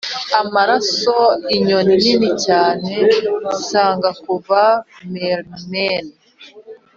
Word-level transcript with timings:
amaraso! 0.41 1.15
inyoni 1.55 1.93
nini 2.03 2.29
cyane! 2.45 2.91
saga 3.67 4.11
kuva 4.23 4.61
mermen 5.11 6.05